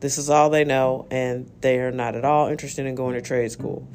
this 0.00 0.16
is 0.16 0.30
all 0.30 0.48
they 0.48 0.64
know, 0.64 1.06
and 1.10 1.50
they 1.60 1.78
are 1.80 1.92
not 1.92 2.14
at 2.14 2.24
all 2.24 2.48
interested 2.48 2.86
in 2.86 2.94
going 2.94 3.14
to 3.14 3.20
trade 3.20 3.52
school. 3.52 3.86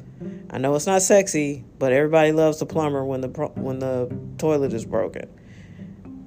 I 0.48 0.58
know 0.58 0.74
it's 0.76 0.86
not 0.86 1.02
sexy, 1.02 1.64
but 1.78 1.92
everybody 1.92 2.30
loves 2.30 2.60
the 2.60 2.66
plumber 2.66 3.04
when 3.04 3.20
the 3.20 3.28
when 3.28 3.80
the 3.80 4.16
toilet 4.38 4.72
is 4.72 4.84
broken. 4.84 5.28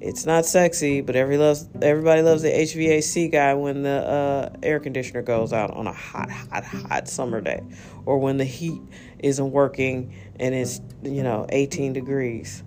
It's 0.00 0.24
not 0.24 0.46
sexy, 0.46 1.00
but 1.00 1.16
every 1.16 1.38
loves 1.38 1.68
everybody 1.82 2.22
loves 2.22 2.42
the 2.42 2.50
HVAC 2.50 3.32
guy 3.32 3.54
when 3.54 3.82
the 3.82 3.90
uh, 4.06 4.56
air 4.62 4.78
conditioner 4.78 5.22
goes 5.22 5.52
out 5.52 5.72
on 5.72 5.88
a 5.88 5.92
hot, 5.92 6.30
hot, 6.30 6.64
hot 6.64 7.08
summer 7.08 7.40
day, 7.40 7.62
or 8.06 8.18
when 8.18 8.36
the 8.36 8.44
heat 8.44 8.80
isn't 9.18 9.50
working 9.50 10.14
and 10.38 10.54
it's 10.54 10.80
you 11.02 11.22
know 11.22 11.46
18 11.48 11.92
degrees. 11.92 12.62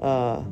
Uh, 0.00 0.44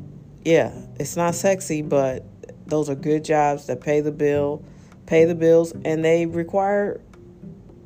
yeah, 0.43 0.71
it's 0.99 1.15
not 1.15 1.33
sexy, 1.33 1.81
but 1.81 2.23
those 2.67 2.89
are 2.89 2.95
good 2.95 3.23
jobs 3.25 3.65
that 3.65 3.81
pay 3.81 4.01
the 4.01 4.11
bill, 4.11 4.63
pay 5.07 5.25
the 5.25 5.35
bills, 5.35 5.73
and 5.83 6.05
they 6.05 6.27
require 6.27 7.01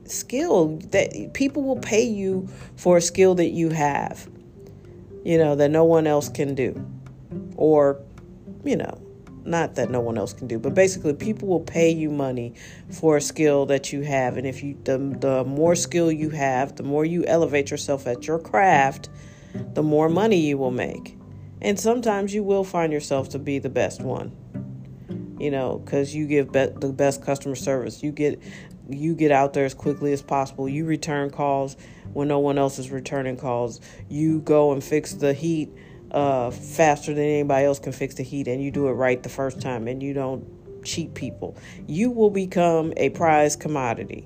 skill 0.03 0.77
that 0.91 1.31
people 1.33 1.63
will 1.63 1.79
pay 1.79 2.03
you 2.03 2.48
for 2.75 2.98
a 2.98 3.01
skill 3.01 3.36
that 3.36 3.51
you 3.51 3.69
have. 3.69 4.29
You 5.24 5.38
know 5.38 5.55
that 5.55 5.69
no 5.69 5.86
one 5.86 6.07
else 6.07 6.27
can 6.27 6.55
do, 6.55 6.74
or 7.55 8.01
you 8.63 8.75
know 8.75 9.01
not 9.45 9.75
that 9.75 9.89
no 9.89 10.00
one 10.00 10.17
else 10.17 10.33
can 10.33 10.48
do, 10.48 10.59
but 10.59 10.74
basically 10.74 11.13
people 11.13 11.48
will 11.48 11.59
pay 11.59 11.89
you 11.89 12.09
money 12.09 12.53
for 12.91 13.17
a 13.17 13.21
skill 13.21 13.65
that 13.67 13.91
you 13.91 14.01
have. 14.01 14.38
And 14.38 14.45
if 14.45 14.63
you 14.63 14.77
the 14.83 14.98
the 14.98 15.43
more 15.43 15.75
skill 15.75 16.12
you 16.12 16.29
have, 16.29 16.75
the 16.75 16.83
more 16.83 17.05
you 17.05 17.25
elevate 17.25 17.71
yourself 17.71 18.07
at 18.07 18.27
your 18.27 18.39
craft, 18.39 19.09
the 19.74 19.83
more 19.83 20.09
money 20.09 20.38
you 20.38 20.57
will 20.57 20.71
make. 20.71 21.17
And 21.62 21.79
sometimes 21.79 22.33
you 22.33 22.43
will 22.43 22.63
find 22.63 22.93
yourself 22.93 23.29
to 23.29 23.39
be 23.39 23.59
the 23.59 23.69
best 23.69 24.01
one. 24.01 24.31
You 25.39 25.51
know, 25.51 25.81
cuz 25.86 26.13
you 26.13 26.27
give 26.27 26.51
be- 26.51 26.67
the 26.67 26.93
best 26.93 27.24
customer 27.24 27.55
service. 27.55 28.03
You 28.03 28.12
get 28.12 28.41
you 28.89 29.15
get 29.15 29.31
out 29.31 29.53
there 29.53 29.65
as 29.65 29.74
quickly 29.74 30.13
as 30.13 30.21
possible. 30.21 30.67
You 30.67 30.86
return 30.86 31.29
calls 31.29 31.77
when 32.13 32.27
no 32.27 32.39
one 32.39 32.57
else 32.57 32.79
is 32.79 32.91
returning 32.91 33.38
calls. 33.38 33.79
You 34.09 34.39
go 34.39 34.71
and 34.71 34.83
fix 34.83 35.13
the 35.13 35.33
heat 35.33 35.71
uh, 36.11 36.51
faster 36.51 37.13
than 37.13 37.23
anybody 37.23 37.65
else 37.65 37.79
can 37.79 37.91
fix 37.91 38.15
the 38.15 38.23
heat 38.23 38.47
and 38.47 38.63
you 38.63 38.71
do 38.71 38.87
it 38.87 38.93
right 38.93 39.21
the 39.21 39.29
first 39.29 39.61
time 39.61 39.87
and 39.87 40.01
you 40.01 40.13
don't 40.13 40.45
cheat 40.83 41.13
people, 41.13 41.57
you 41.87 42.09
will 42.09 42.29
become 42.29 42.93
a 42.97 43.09
prize 43.09 43.55
commodity. 43.55 44.25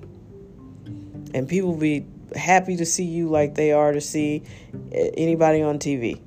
And 1.34 1.48
people 1.48 1.72
will 1.72 1.80
be 1.80 2.06
happy 2.36 2.76
to 2.76 2.86
see 2.86 3.04
you 3.04 3.28
like 3.28 3.54
they 3.54 3.72
are 3.72 3.92
to 3.92 4.00
see 4.00 4.42
anybody 4.92 5.62
on 5.62 5.78
TV 5.78 6.20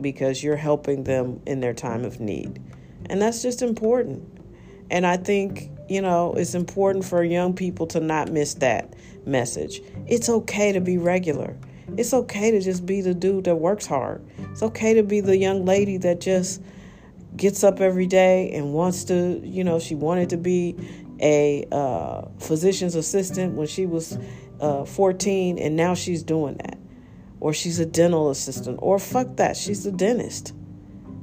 because 0.00 0.42
you're 0.42 0.56
helping 0.56 1.04
them 1.04 1.40
in 1.46 1.60
their 1.60 1.74
time 1.74 2.04
of 2.04 2.20
need. 2.20 2.62
And 3.06 3.20
that's 3.20 3.42
just 3.42 3.62
important. 3.62 4.22
And 4.90 5.06
I 5.06 5.16
think, 5.16 5.70
you 5.88 6.02
know, 6.02 6.34
it's 6.34 6.54
important 6.54 7.04
for 7.04 7.22
young 7.22 7.54
people 7.54 7.86
to 7.88 8.00
not 8.00 8.30
miss 8.30 8.54
that 8.54 8.94
message. 9.26 9.80
It's 10.06 10.28
okay 10.28 10.72
to 10.72 10.80
be 10.80 10.98
regular. 10.98 11.56
It's 11.96 12.14
okay 12.14 12.50
to 12.50 12.60
just 12.60 12.86
be 12.86 13.00
the 13.00 13.14
dude 13.14 13.44
that 13.44 13.56
works 13.56 13.86
hard. 13.86 14.24
It's 14.50 14.62
okay 14.62 14.94
to 14.94 15.02
be 15.02 15.20
the 15.20 15.36
young 15.36 15.64
lady 15.64 15.96
that 15.98 16.20
just 16.20 16.62
gets 17.36 17.62
up 17.64 17.80
every 17.80 18.06
day 18.06 18.50
and 18.52 18.72
wants 18.72 19.04
to, 19.04 19.40
you 19.44 19.64
know, 19.64 19.78
she 19.78 19.94
wanted 19.94 20.30
to 20.30 20.36
be 20.36 20.76
a 21.20 21.66
uh, 21.70 22.22
physician's 22.38 22.94
assistant 22.94 23.54
when 23.54 23.66
she 23.66 23.86
was 23.86 24.18
uh, 24.60 24.84
14 24.84 25.58
and 25.58 25.76
now 25.76 25.94
she's 25.94 26.22
doing 26.22 26.56
that. 26.56 26.78
Or 27.38 27.54
she's 27.54 27.78
a 27.78 27.86
dental 27.86 28.30
assistant. 28.30 28.78
Or 28.82 28.98
fuck 28.98 29.36
that, 29.36 29.56
she's 29.56 29.86
a 29.86 29.92
dentist. 29.92 30.52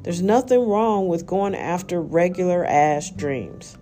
There's 0.03 0.21
nothing 0.21 0.67
wrong 0.67 1.07
with 1.07 1.25
going 1.25 1.53
after 1.53 2.01
regular 2.01 2.65
ass 2.65 3.11
dreams. 3.11 3.77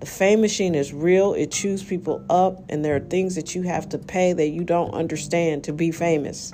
The 0.00 0.06
fame 0.06 0.40
machine 0.40 0.74
is 0.74 0.92
real. 0.92 1.34
It 1.34 1.50
chews 1.50 1.82
people 1.82 2.24
up, 2.28 2.64
and 2.68 2.84
there 2.84 2.96
are 2.96 3.00
things 3.00 3.34
that 3.34 3.54
you 3.54 3.62
have 3.62 3.88
to 3.90 3.98
pay 3.98 4.32
that 4.32 4.48
you 4.48 4.62
don't 4.62 4.92
understand 4.94 5.64
to 5.64 5.72
be 5.72 5.90
famous. 5.90 6.52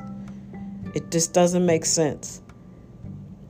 It 0.94 1.10
just 1.10 1.32
doesn't 1.32 1.66
make 1.66 1.84
sense. 1.84 2.40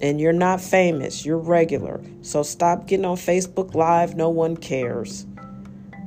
And 0.01 0.21
you're 0.21 0.33
not 0.33 0.61
famous, 0.61 1.25
you're 1.25 1.39
regular. 1.39 2.03
So 2.23 2.43
stop 2.43 2.87
getting 2.87 3.05
on 3.05 3.17
Facebook 3.17 3.75
Live. 3.75 4.17
No 4.17 4.29
one 4.29 4.57
cares. 4.57 5.27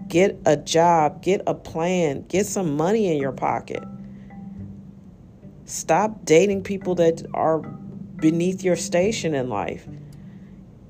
Get 0.08 0.40
a 0.46 0.56
job, 0.56 1.22
get 1.22 1.42
a 1.48 1.54
plan, 1.54 2.26
get 2.28 2.46
some 2.46 2.76
money 2.76 3.12
in 3.12 3.22
your 3.22 3.32
pocket. 3.32 3.84
Stop 5.66 6.26
dating 6.26 6.64
people 6.64 6.96
that 6.96 7.26
are 7.34 7.60
beneath 7.60 8.64
your 8.64 8.76
station 8.76 9.36
in 9.36 9.50
life 9.50 9.88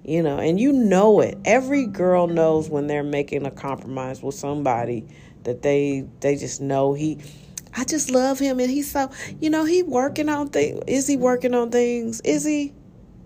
you 0.08 0.24
know, 0.24 0.40
and 0.40 0.58
you 0.58 0.72
know 0.72 1.20
it. 1.20 1.38
Every 1.44 1.86
girl 1.86 2.28
knows 2.28 2.70
when 2.70 2.88
they're 2.88 3.04
making 3.04 3.46
a 3.46 3.52
compromise 3.52 4.24
with 4.24 4.36
somebody 4.36 5.06
that 5.44 5.62
they 5.62 6.06
they 6.22 6.38
just 6.38 6.62
know 6.62 6.94
he 6.94 7.20
I 7.78 7.84
just 7.84 8.10
love 8.10 8.40
him 8.40 8.60
and 8.60 8.72
he's 8.72 8.90
so 8.90 9.12
you 9.40 9.52
know, 9.52 9.64
he 9.64 9.84
working 9.84 10.30
on 10.30 10.50
things. 10.50 10.82
Is 10.88 11.06
he 11.08 11.16
working 11.16 11.54
on 11.54 11.70
things? 11.70 12.22
Is 12.22 12.44
he 12.44 12.74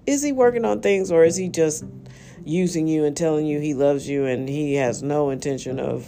is 0.06 0.22
he 0.22 0.34
working 0.34 0.66
on 0.66 0.82
things 0.82 1.10
or 1.10 1.24
is 1.24 1.38
he 1.38 1.48
just 1.48 1.86
using 2.44 2.86
you 2.86 3.06
and 3.06 3.16
telling 3.16 3.46
you 3.46 3.62
he 3.62 3.74
loves 3.74 4.10
you 4.10 4.26
and 4.26 4.50
he 4.50 4.74
has 4.76 5.02
no 5.02 5.30
intention 5.30 5.80
of 5.80 6.06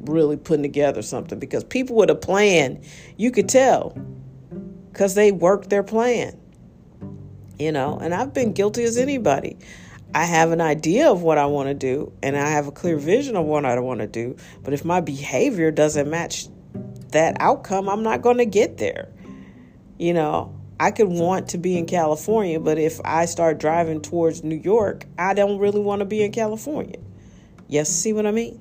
really 0.00 0.36
putting 0.36 0.62
together 0.62 1.02
something 1.02 1.38
because 1.38 1.62
people 1.62 1.94
with 1.94 2.10
a 2.10 2.16
plan, 2.16 2.82
you 3.16 3.30
could 3.30 3.48
tell 3.48 3.96
cuz 4.92 5.14
they 5.14 5.30
work 5.30 5.68
their 5.68 5.84
plan. 5.84 6.36
You 7.60 7.70
know, 7.70 7.98
and 8.00 8.12
I've 8.12 8.34
been 8.34 8.52
guilty 8.52 8.82
as 8.84 8.96
anybody. 8.96 9.56
I 10.14 10.24
have 10.24 10.50
an 10.50 10.60
idea 10.60 11.10
of 11.10 11.22
what 11.22 11.38
I 11.38 11.46
want 11.46 11.68
to 11.68 11.74
do 11.74 12.12
and 12.24 12.36
I 12.36 12.48
have 12.48 12.66
a 12.66 12.72
clear 12.72 12.96
vision 12.96 13.36
of 13.36 13.46
what 13.46 13.64
I 13.64 13.78
want 13.78 14.00
to 14.00 14.08
do. 14.08 14.36
But 14.64 14.74
if 14.74 14.84
my 14.84 15.00
behavior 15.00 15.70
doesn't 15.70 16.10
match 16.10 16.48
that 17.12 17.36
outcome, 17.40 17.88
I'm 17.88 18.02
not 18.02 18.22
going 18.22 18.38
to 18.38 18.46
get 18.46 18.78
there. 18.78 19.08
You 19.98 20.14
know, 20.14 20.54
I 20.80 20.92
could 20.92 21.08
want 21.08 21.48
to 21.48 21.58
be 21.58 21.76
in 21.76 21.86
California, 21.86 22.60
but 22.60 22.78
if 22.78 23.00
I 23.04 23.24
start 23.24 23.58
driving 23.58 24.00
towards 24.00 24.44
New 24.44 24.56
York, 24.56 25.06
I 25.18 25.34
don't 25.34 25.58
really 25.58 25.80
want 25.80 26.00
to 26.00 26.04
be 26.04 26.22
in 26.22 26.32
California. 26.32 26.98
Yes, 27.66 27.88
see 27.88 28.12
what 28.12 28.26
I 28.26 28.30
mean? 28.30 28.60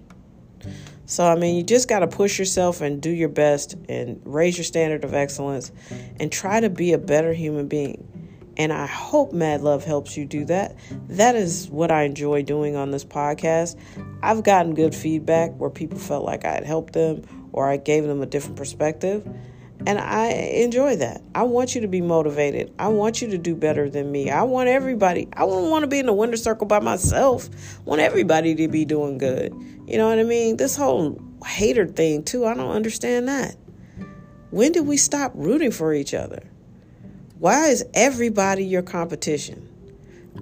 So, 1.05 1.25
I 1.25 1.35
mean, 1.35 1.55
you 1.55 1.63
just 1.63 1.87
got 1.87 1.99
to 1.99 2.07
push 2.07 2.37
yourself 2.37 2.81
and 2.81 3.01
do 3.01 3.09
your 3.09 3.29
best 3.29 3.75
and 3.87 4.19
raise 4.25 4.57
your 4.57 4.65
standard 4.65 5.05
of 5.05 5.13
excellence 5.13 5.71
and 6.19 6.31
try 6.31 6.59
to 6.59 6.69
be 6.69 6.91
a 6.91 6.97
better 6.97 7.33
human 7.33 7.67
being. 7.67 8.05
And 8.57 8.73
I 8.73 8.87
hope 8.87 9.31
Mad 9.31 9.61
Love 9.61 9.85
helps 9.85 10.17
you 10.17 10.25
do 10.25 10.43
that. 10.45 10.75
That 11.09 11.35
is 11.35 11.69
what 11.69 11.91
I 11.91 12.03
enjoy 12.03 12.41
doing 12.41 12.75
on 12.75 12.89
this 12.89 13.05
podcast. 13.05 13.79
I've 14.23 14.43
gotten 14.43 14.73
good 14.73 14.95
feedback 14.95 15.51
where 15.51 15.69
people 15.69 15.99
felt 15.99 16.25
like 16.25 16.43
I 16.43 16.53
had 16.53 16.65
helped 16.65 16.93
them 16.93 17.23
or 17.57 17.67
I 17.67 17.77
gave 17.77 18.03
them 18.03 18.21
a 18.21 18.27
different 18.27 18.55
perspective. 18.55 19.27
And 19.87 19.97
I 19.97 20.27
enjoy 20.27 20.97
that. 20.97 21.21
I 21.33 21.43
want 21.43 21.73
you 21.73 21.81
to 21.81 21.87
be 21.87 22.01
motivated. 22.01 22.71
I 22.77 22.89
want 22.89 23.19
you 23.19 23.29
to 23.29 23.37
do 23.37 23.55
better 23.55 23.89
than 23.89 24.11
me. 24.11 24.29
I 24.29 24.43
want 24.43 24.69
everybody. 24.69 25.27
I 25.33 25.39
don't 25.39 25.71
want 25.71 25.81
to 25.83 25.87
be 25.87 25.97
in 25.97 26.05
the 26.05 26.13
winner 26.13 26.37
circle 26.37 26.67
by 26.67 26.79
myself. 26.79 27.49
I 27.79 27.81
want 27.83 28.01
everybody 28.01 28.53
to 28.53 28.67
be 28.67 28.85
doing 28.85 29.17
good. 29.17 29.53
You 29.87 29.97
know 29.97 30.07
what 30.07 30.19
I 30.19 30.23
mean? 30.23 30.57
This 30.57 30.75
whole 30.75 31.19
hater 31.43 31.87
thing, 31.87 32.23
too, 32.23 32.45
I 32.45 32.53
don't 32.53 32.71
understand 32.71 33.27
that. 33.27 33.55
When 34.51 34.71
did 34.71 34.85
we 34.85 34.97
stop 34.97 35.31
rooting 35.33 35.71
for 35.71 35.93
each 35.93 36.13
other? 36.13 36.43
Why 37.39 37.69
is 37.69 37.83
everybody 37.95 38.65
your 38.65 38.83
competition? 38.83 39.67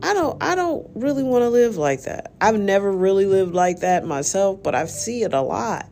I 0.03 0.13
don't 0.13 0.41
I 0.43 0.55
don't 0.55 0.89
really 0.95 1.23
want 1.23 1.43
to 1.43 1.49
live 1.49 1.77
like 1.77 2.03
that. 2.03 2.33
I've 2.41 2.59
never 2.59 2.91
really 2.91 3.25
lived 3.25 3.53
like 3.53 3.79
that 3.79 4.05
myself, 4.05 4.61
but 4.61 4.75
I 4.75 4.85
see 4.85 5.23
it 5.23 5.33
a 5.33 5.41
lot. 5.41 5.87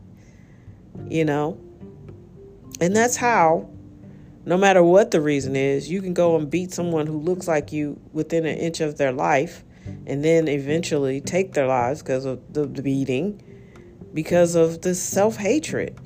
You 1.07 1.25
know? 1.25 1.59
And 2.79 2.95
that's 2.95 3.15
how 3.15 3.69
no 4.45 4.57
matter 4.57 4.83
what 4.83 5.11
the 5.11 5.21
reason 5.21 5.55
is, 5.55 5.89
you 5.89 6.01
can 6.01 6.13
go 6.13 6.35
and 6.35 6.49
beat 6.49 6.73
someone 6.73 7.07
who 7.07 7.17
looks 7.17 7.47
like 7.47 7.71
you 7.71 7.99
within 8.11 8.45
an 8.45 8.57
inch 8.57 8.81
of 8.81 8.97
their 8.97 9.11
life 9.11 9.63
and 10.05 10.23
then 10.23 10.47
eventually 10.47 11.21
take 11.21 11.53
their 11.53 11.67
lives 11.67 12.01
because 12.01 12.25
of 12.25 12.41
the, 12.53 12.67
beating 12.67 13.41
because 14.13 14.55
of 14.55 14.81
this 14.81 15.01
self-hatred. 15.01 15.97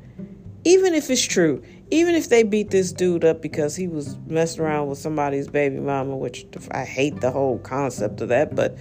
Even 0.64 0.94
if 0.94 1.10
it's 1.10 1.24
true, 1.24 1.64
even 1.90 2.16
if 2.16 2.30
they 2.30 2.44
beat 2.44 2.70
this 2.70 2.92
dude 2.92 3.24
up 3.24 3.42
because 3.42 3.76
he 3.76 3.88
was 3.88 4.18
messing 4.28 4.62
around 4.62 4.88
with 4.88 4.98
somebody's 4.98 5.48
baby 5.48 5.80
mama, 5.80 6.16
which 6.16 6.46
I 6.72 6.84
hate 6.84 7.22
the 7.22 7.32
whole 7.32 7.60
concept 7.60 8.22
of 8.22 8.30
that, 8.30 8.56
but 8.56 8.78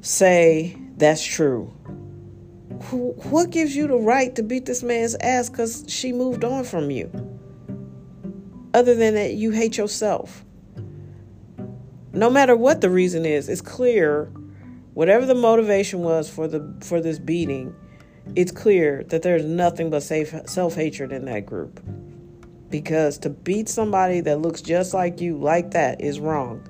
say 0.00 0.76
that's 0.96 1.22
true. 1.22 1.72
What 2.76 3.50
gives 3.50 3.74
you 3.74 3.86
the 3.86 3.96
right 3.96 4.34
to 4.34 4.42
beat 4.42 4.66
this 4.66 4.82
man's 4.82 5.14
ass 5.16 5.48
because 5.48 5.84
she 5.88 6.12
moved 6.12 6.44
on 6.44 6.64
from 6.64 6.90
you? 6.90 7.10
Other 8.74 8.94
than 8.94 9.14
that, 9.14 9.34
you 9.34 9.50
hate 9.50 9.78
yourself. 9.78 10.44
No 12.12 12.28
matter 12.28 12.54
what 12.54 12.82
the 12.82 12.90
reason 12.90 13.24
is, 13.24 13.48
it's 13.48 13.60
clear, 13.60 14.30
whatever 14.94 15.24
the 15.24 15.34
motivation 15.34 16.00
was 16.00 16.28
for 16.28 16.46
the 16.46 16.74
for 16.82 17.00
this 17.00 17.18
beating, 17.18 17.74
it's 18.34 18.52
clear 18.52 19.04
that 19.04 19.22
there's 19.22 19.44
nothing 19.44 19.88
but 19.88 20.02
self 20.02 20.74
hatred 20.74 21.12
in 21.12 21.24
that 21.24 21.46
group. 21.46 21.82
Because 22.68 23.16
to 23.18 23.30
beat 23.30 23.68
somebody 23.68 24.20
that 24.20 24.40
looks 24.40 24.60
just 24.60 24.92
like 24.92 25.20
you 25.20 25.38
like 25.38 25.70
that 25.70 26.00
is 26.00 26.20
wrong. 26.20 26.66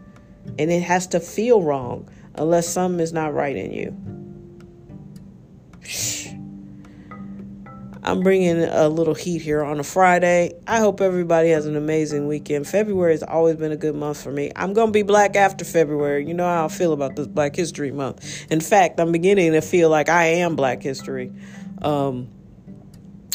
And 0.58 0.70
it 0.70 0.82
has 0.82 1.08
to 1.08 1.20
feel 1.20 1.62
wrong 1.62 2.08
unless 2.36 2.68
something 2.68 3.00
is 3.00 3.12
not 3.12 3.34
right 3.34 3.56
in 3.56 3.72
you. 3.72 4.15
I'm 8.06 8.20
bringing 8.20 8.62
a 8.62 8.88
little 8.88 9.14
heat 9.14 9.42
here 9.42 9.64
on 9.64 9.80
a 9.80 9.82
Friday. 9.82 10.52
I 10.68 10.78
hope 10.78 11.00
everybody 11.00 11.48
has 11.48 11.66
an 11.66 11.74
amazing 11.74 12.28
weekend. 12.28 12.68
February 12.68 13.14
has 13.14 13.24
always 13.24 13.56
been 13.56 13.72
a 13.72 13.76
good 13.76 13.96
month 13.96 14.22
for 14.22 14.30
me. 14.30 14.52
I'm 14.54 14.74
going 14.74 14.88
to 14.88 14.92
be 14.92 15.02
black 15.02 15.34
after 15.34 15.64
February. 15.64 16.24
You 16.24 16.32
know 16.32 16.44
how 16.44 16.66
I 16.66 16.68
feel 16.68 16.92
about 16.92 17.16
this 17.16 17.26
Black 17.26 17.56
History 17.56 17.90
Month. 17.90 18.46
In 18.48 18.60
fact, 18.60 19.00
I'm 19.00 19.10
beginning 19.10 19.52
to 19.52 19.60
feel 19.60 19.90
like 19.90 20.08
I 20.08 20.26
am 20.26 20.54
Black 20.54 20.84
History. 20.84 21.32
Um, 21.82 22.28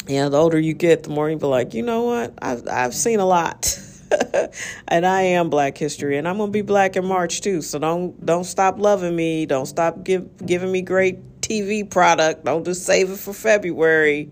yeah, 0.08 0.30
the 0.30 0.38
older 0.38 0.58
you 0.58 0.74
get, 0.74 1.04
the 1.04 1.10
more 1.10 1.30
you 1.30 1.36
be 1.36 1.48
like, 1.48 1.74
you 1.74 1.84
know 1.84 2.04
what? 2.04 2.34
I've, 2.42 2.66
I've 2.70 2.96
seen 2.96 3.20
a 3.20 3.26
lot. 3.26 3.78
and 4.88 5.06
I 5.06 5.22
am 5.22 5.50
Black 5.50 5.78
History, 5.78 6.18
and 6.18 6.28
I'm 6.28 6.38
gonna 6.38 6.52
be 6.52 6.62
black 6.62 6.96
in 6.96 7.06
March 7.06 7.42
too. 7.42 7.62
So 7.62 7.80
don't 7.80 8.26
don't 8.26 8.44
stop 8.44 8.78
loving 8.78 9.16
me. 9.16 9.46
Don't 9.46 9.66
stop 9.66 10.04
give, 10.04 10.46
giving 10.46 10.70
me 10.70 10.82
great 10.82 11.20
TV 11.52 11.90
product. 11.90 12.46
Don't 12.46 12.64
just 12.64 12.86
save 12.86 13.10
it 13.10 13.18
for 13.18 13.34
February. 13.34 14.30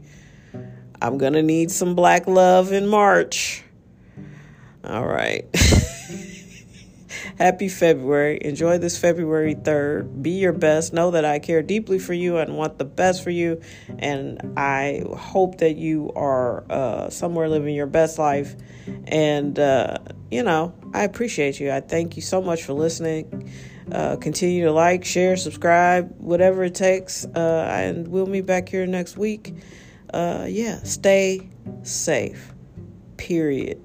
I'm 1.01 1.17
going 1.17 1.33
to 1.33 1.43
need 1.43 1.69
some 1.69 1.93
black 1.93 2.27
love 2.27 2.71
in 2.71 2.87
March. 2.87 3.61
All 4.85 5.05
right. 5.05 5.43
Happy 7.37 7.67
February. 7.67 8.39
Enjoy 8.41 8.77
this 8.77 8.97
February 8.97 9.55
3rd. 9.55 10.21
Be 10.21 10.31
your 10.31 10.53
best. 10.53 10.93
Know 10.93 11.11
that 11.11 11.25
I 11.25 11.39
care 11.39 11.61
deeply 11.61 11.99
for 11.99 12.13
you 12.13 12.37
and 12.37 12.55
want 12.57 12.77
the 12.77 12.85
best 12.85 13.21
for 13.21 13.31
you. 13.31 13.61
And 13.97 14.53
I 14.57 15.03
hope 15.17 15.57
that 15.57 15.75
you 15.75 16.13
are 16.15 16.63
uh, 16.71 17.09
somewhere 17.09 17.49
living 17.49 17.75
your 17.75 17.87
best 17.87 18.17
life. 18.17 18.55
And, 19.07 19.59
uh, 19.59 19.97
you 20.31 20.43
know, 20.43 20.73
I 20.93 21.03
appreciate 21.03 21.59
you. 21.59 21.69
I 21.71 21.81
thank 21.81 22.15
you 22.15 22.21
so 22.21 22.41
much 22.41 22.63
for 22.63 22.71
listening. 22.71 23.51
Uh, 23.91 24.15
continue 24.17 24.65
to 24.65 24.71
like, 24.71 25.03
share, 25.03 25.35
subscribe, 25.35 26.13
whatever 26.17 26.63
it 26.63 26.75
takes. 26.75 27.25
Uh, 27.25 27.67
and 27.71 28.07
we'll 28.07 28.27
meet 28.27 28.45
back 28.45 28.69
here 28.69 28.85
next 28.85 29.17
week 29.17 29.53
uh, 30.13 30.45
yeah, 30.47 30.81
stay 30.83 31.49
safe. 31.83 32.53
Period. 33.17 33.81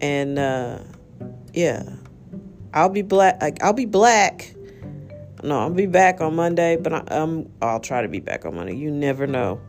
And 0.00 0.38
uh, 0.38 0.78
yeah, 1.52 1.82
I'll 2.72 2.88
be 2.88 3.02
black. 3.02 3.40
Like, 3.40 3.62
I'll 3.62 3.72
be 3.72 3.86
black. 3.86 4.54
No, 5.42 5.60
I'll 5.60 5.70
be 5.70 5.86
back 5.86 6.20
on 6.20 6.36
Monday, 6.36 6.76
but 6.76 6.92
I, 6.92 6.98
um, 7.16 7.48
I'll 7.62 7.80
try 7.80 8.02
to 8.02 8.08
be 8.08 8.20
back 8.20 8.44
on 8.44 8.54
Monday. 8.54 8.76
You 8.76 8.90
never 8.90 9.26
know. 9.26 9.60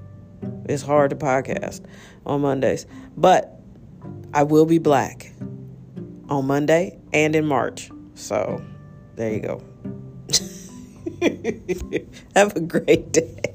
It's 0.65 0.83
hard 0.83 1.11
to 1.11 1.15
podcast 1.15 1.81
on 2.25 2.41
Mondays, 2.41 2.85
but 3.15 3.59
I 4.33 4.43
will 4.43 4.65
be 4.65 4.79
black 4.79 5.31
on 6.29 6.47
Monday 6.47 6.99
and 7.13 7.35
in 7.35 7.45
March. 7.45 7.91
So 8.15 8.63
there 9.21 9.33
you 9.33 9.39
go. 9.39 9.61
Have 12.35 12.55
a 12.55 12.59
great 12.59 13.11
day. 13.11 13.50